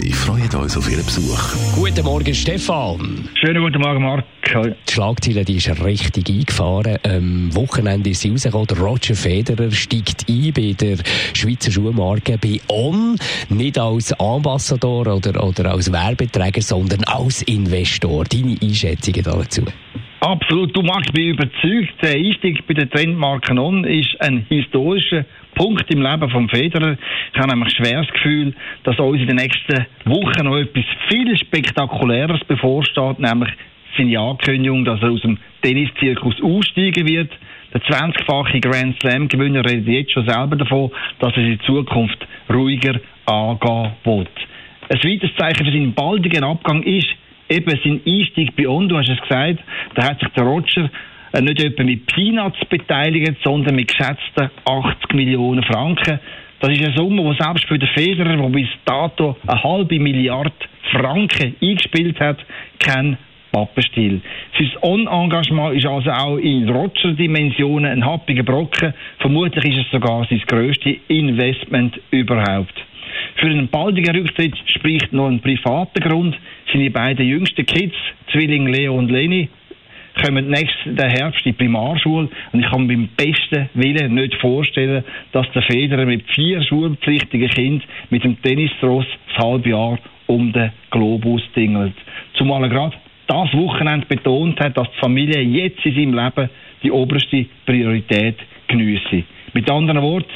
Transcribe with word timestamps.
Wir 0.00 0.14
freuen 0.14 0.48
uns 0.54 0.76
auf 0.76 0.88
Ihren 0.88 1.04
Besuch. 1.04 1.54
Guten 1.74 2.04
Morgen, 2.04 2.32
Stefan. 2.32 3.28
Schönen 3.34 3.60
guten 3.64 3.80
Morgen, 3.80 4.04
Marc. 4.04 4.24
Die 4.44 4.92
Schlagzeile 4.92 5.44
die 5.44 5.56
ist 5.56 5.68
richtig 5.82 6.30
eingefahren. 6.30 6.98
Am 7.02 7.54
Wochenende 7.56 8.10
ist 8.10 8.20
sie 8.20 8.30
rausgekommen. 8.30 8.68
Roger 8.78 9.16
Federer 9.16 9.72
steigt 9.72 10.26
ein 10.28 10.52
bei 10.52 10.72
der 10.78 10.98
Schweizer 11.34 11.72
Schuhmarke 11.72 12.38
bei 12.38 12.60
On. 12.68 13.16
Nicht 13.48 13.76
als 13.76 14.12
Ambassador 14.20 15.08
oder, 15.16 15.42
oder 15.42 15.72
als 15.72 15.90
Werbeträger, 15.90 16.62
sondern 16.62 17.02
als 17.04 17.42
Investor. 17.42 18.24
Deine 18.24 18.56
Einschätzungen 18.62 19.24
dazu? 19.24 19.64
Absolut, 20.20 20.76
du 20.76 20.82
magst 20.82 21.16
mich 21.16 21.26
überzeugt. 21.26 21.94
Der 22.02 22.16
Einstieg 22.16 22.66
bei 22.66 22.74
der 22.74 22.90
Trendmarke 22.90 23.56
On 23.56 23.84
ist 23.84 24.20
ein 24.20 24.46
historischer 24.48 25.24
Punkt 25.54 25.88
im 25.94 26.02
Leben 26.02 26.30
vom 26.30 26.48
Federer. 26.48 26.96
Ich 27.32 27.38
habe 27.38 27.50
nämlich 27.54 27.72
schwer 27.76 28.02
das 28.02 28.12
Gefühl, 28.12 28.52
dass 28.82 28.98
uns 28.98 29.20
in 29.20 29.28
den 29.28 29.36
nächsten 29.36 29.86
Wochen 30.06 30.44
noch 30.44 30.56
etwas 30.56 30.84
viel 31.08 31.38
Spektakuläres 31.38 32.42
bevorsteht, 32.48 33.20
nämlich 33.20 33.50
seine 33.96 34.18
Ankündigung, 34.18 34.84
dass 34.84 35.00
er 35.02 35.12
aus 35.12 35.22
dem 35.22 35.38
Tenniszirkus 35.62 36.42
aussteigen 36.42 37.06
wird. 37.06 37.30
Der 37.72 37.80
20-fache 37.82 38.60
Grand 38.60 38.98
Slam-Gewinner 39.00 39.64
redet 39.64 39.86
jetzt 39.86 40.12
schon 40.12 40.28
selber 40.28 40.56
davon, 40.56 40.90
dass 41.20 41.36
er 41.36 41.44
in 41.44 41.60
Zukunft 41.60 42.26
ruhiger 42.52 42.98
angehen 43.26 43.92
wird. 44.04 44.28
Ein 44.90 45.04
weiteres 45.04 45.36
Zeichen 45.36 45.64
für 45.64 45.72
seinen 45.72 45.94
baldigen 45.94 46.42
Abgang 46.42 46.82
ist 46.82 47.08
eben 47.48 47.80
sein 47.82 48.00
Einstieg 48.06 48.54
bei 48.56 48.68
uns. 48.68 48.88
Du 48.88 48.98
hast 48.98 49.08
es 49.08 49.20
gesagt, 49.20 49.60
da 49.94 50.04
hat 50.04 50.20
sich 50.20 50.28
der 50.30 50.44
Roger 50.44 50.90
äh, 51.32 51.40
nicht 51.40 51.62
etwa 51.62 51.84
mit 51.84 52.06
Peanuts 52.06 52.58
beteiligt, 52.68 53.36
sondern 53.44 53.76
mit 53.76 53.88
geschätzten 53.88 54.50
80 54.64 55.14
Millionen 55.14 55.62
Franken. 55.62 56.20
Das 56.60 56.70
ist 56.72 56.84
eine 56.84 56.96
Summe, 56.96 57.22
die 57.22 57.42
selbst 57.42 57.66
für 57.66 57.78
den 57.78 57.88
Federer, 57.88 58.36
der 58.36 58.48
bis 58.48 58.68
dato 58.84 59.36
eine 59.46 59.62
halbe 59.62 59.98
Milliarde 59.98 60.52
Franken 60.90 61.54
eingespielt 61.62 62.18
hat, 62.18 62.38
kein 62.80 63.16
Pappenstiel. 63.52 64.20
Sein 64.58 64.72
On-Engagement 64.82 65.76
ist 65.76 65.86
also 65.86 66.10
auch 66.10 66.36
in 66.36 66.68
Roger-Dimensionen 66.68 67.90
ein 67.90 68.04
happiger 68.04 68.42
Brocken. 68.42 68.92
Vermutlich 69.18 69.64
ist 69.64 69.86
es 69.86 69.90
sogar 69.90 70.26
sein 70.28 70.42
grösstes 70.46 70.96
Investment 71.08 72.00
überhaupt. 72.10 72.74
Für 73.36 73.46
einen 73.46 73.68
baldigen 73.68 74.16
Rücktritt 74.16 74.54
spricht 74.66 75.12
noch 75.12 75.28
ein 75.28 75.40
privater 75.40 76.00
Grund. 76.00 76.36
Seine 76.72 76.90
beiden 76.90 77.26
jüngsten 77.26 77.66
Kids, 77.66 77.94
Zwilling 78.32 78.66
Leo 78.66 78.94
und 78.94 79.10
Leni, 79.10 79.48
kommen 80.22 80.48
nächsten 80.48 80.96
Herbst 80.98 81.46
in 81.46 81.52
die 81.52 81.58
Primarschule 81.58 82.28
und 82.52 82.60
ich 82.60 82.66
kann 82.66 82.86
mir 82.86 82.96
beim 82.96 83.08
besten 83.16 83.68
Willen 83.74 84.14
nicht 84.14 84.34
vorstellen, 84.36 85.04
dass 85.32 85.50
der 85.52 85.62
Federer 85.62 86.06
mit 86.06 86.28
vier 86.30 86.62
schulpflichtigen 86.62 87.48
Kindern 87.48 87.88
mit 88.10 88.24
dem 88.24 88.40
Tennistross 88.42 89.06
das 89.28 89.44
halbe 89.44 89.70
Jahr 89.70 89.98
um 90.26 90.52
den 90.52 90.72
Globus 90.90 91.42
dingelt. 91.54 91.94
Zumal 92.34 92.64
er 92.64 92.68
gerade 92.68 92.96
das 93.26 93.52
Wochenende 93.54 94.06
betont 94.06 94.58
hat, 94.60 94.76
dass 94.76 94.90
die 94.90 95.00
Familie 95.00 95.42
jetzt 95.42 95.84
in 95.84 95.94
seinem 95.94 96.14
Leben 96.14 96.50
die 96.82 96.90
oberste 96.90 97.46
Priorität 97.66 98.36
geniesse. 98.66 99.24
Mit 99.52 99.70
anderen 99.70 100.02
Worten, 100.02 100.32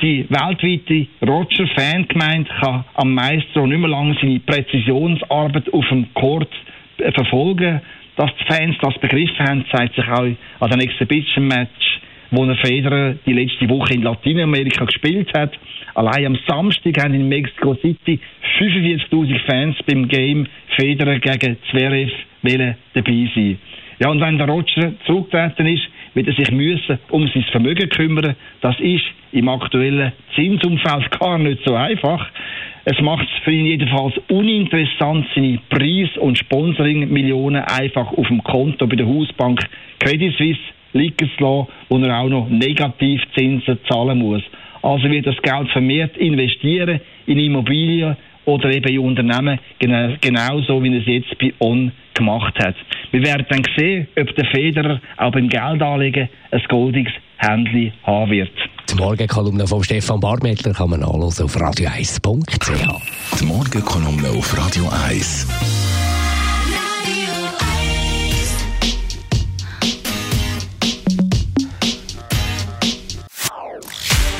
die 0.00 0.26
weltweite 0.28 1.06
Roger-Fangemeinde 1.26 2.50
kann 2.60 2.84
am 2.94 3.14
Maestro 3.14 3.66
nicht 3.66 3.78
mehr 3.78 3.88
lange 3.88 4.16
seine 4.20 4.40
Präzisionsarbeit 4.40 5.72
auf 5.72 5.88
dem 5.88 6.12
Court 6.14 6.50
verfolgen. 7.14 7.80
Dass 8.16 8.30
die 8.40 8.44
Fans 8.52 8.76
das 8.80 8.98
begriffen 8.98 9.46
haben, 9.46 9.64
zeigt 9.70 9.94
sich 9.94 10.08
auch 10.08 10.26
an 10.60 10.70
den 10.70 10.80
Exhibition-Match, 10.80 12.00
wo 12.30 12.46
der 12.46 12.56
Federer 12.56 13.14
die 13.26 13.32
letzte 13.34 13.68
Woche 13.68 13.94
in 13.94 14.02
Lateinamerika 14.02 14.84
gespielt 14.84 15.30
hat. 15.36 15.52
Allein 15.94 16.26
am 16.26 16.38
Samstag 16.46 17.02
haben 17.02 17.14
in 17.14 17.28
Mexico 17.28 17.74
City 17.74 18.18
45.000 18.58 19.38
Fans 19.46 19.76
beim 19.86 20.08
Game 20.08 20.46
Federer 20.76 21.18
gegen 21.18 21.58
Zverev 21.70 22.12
dabei 22.42 23.30
sein. 23.34 23.58
Ja, 23.98 24.10
und 24.10 24.20
wenn 24.20 24.38
der 24.38 24.48
Roger 24.48 24.92
zurückgetreten 25.06 25.66
ist, 25.66 25.88
wird 26.16 26.28
er 26.28 26.34
sich 26.34 26.50
müssen 26.50 26.98
um 27.10 27.28
sein 27.28 27.44
Vermögen 27.52 27.88
kümmern. 27.90 28.34
Das 28.62 28.74
ist 28.80 29.04
im 29.32 29.48
aktuellen 29.48 30.12
Zinsumfeld 30.34 31.10
gar 31.20 31.38
nicht 31.38 31.60
so 31.64 31.74
einfach. 31.74 32.26
Es 32.86 32.98
macht 33.02 33.28
es 33.28 33.44
für 33.44 33.50
ihn 33.50 33.66
jedenfalls 33.66 34.14
uninteressant, 34.28 35.26
seine 35.34 35.58
Preis- 35.68 36.16
und 36.18 36.38
Sponsoring-Millionen 36.38 37.62
einfach 37.64 38.12
auf 38.12 38.28
dem 38.28 38.42
Konto 38.42 38.86
bei 38.86 38.96
der 38.96 39.06
Hausbank 39.06 39.60
Credit 39.98 40.34
Suisse 40.36 40.60
liegen 40.94 41.30
zu 41.36 41.44
lassen, 41.44 41.66
wo 41.90 41.98
er 41.98 42.18
auch 42.18 42.28
noch 42.28 42.48
Negativzinsen 42.48 43.78
zahlen 43.88 44.18
muss. 44.18 44.42
Also 44.82 45.10
wird 45.10 45.26
das 45.26 45.40
Geld 45.42 45.68
vermehrt 45.70 46.16
investieren 46.16 47.00
in 47.26 47.38
Immobilien 47.38 48.16
oder 48.46 48.72
eben 48.72 48.88
in 48.88 49.00
Unternehmen, 49.00 49.58
genauso 49.78 50.82
wie 50.82 50.94
er 50.94 51.00
es 51.00 51.06
jetzt 51.06 51.38
bei 51.38 51.52
On 51.58 51.92
gemacht 52.14 52.54
hat. 52.64 52.76
Wir 53.16 53.22
werden 53.22 53.46
dann 53.48 53.62
sehen, 53.78 54.06
ob 54.20 54.36
der 54.36 54.44
Federer 54.52 55.00
auch 55.16 55.32
beim 55.32 55.48
Geldanlegen 55.48 56.28
ein 56.50 56.62
goldiges 56.68 57.14
Händchen 57.38 57.94
haben 58.02 58.30
wird. 58.30 58.50
Die 58.90 58.94
Morgenkolumne 58.94 59.66
von 59.66 59.82
Stefan 59.82 60.20
Barmettler 60.20 60.74
kann 60.74 60.90
man 60.90 61.02
anhören 61.02 61.22
auf 61.22 61.56
radio1.ch. 61.56 63.40
Die 63.40 63.44
Morgenkolumne 63.46 64.28
auf 64.28 64.54
Radio 64.58 64.84
1. 65.08 65.48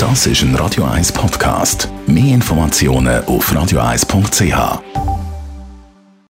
Das 0.00 0.26
ist 0.26 0.42
ein 0.42 0.56
Radio 0.56 0.82
1 0.82 1.12
Podcast. 1.12 1.88
Mehr 2.08 2.34
Informationen 2.34 3.24
auf 3.26 3.52
radio1.ch. 3.52 5.13